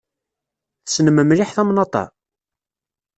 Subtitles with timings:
[0.83, 2.03] Tessnem mliḥ tamnaḍt-a?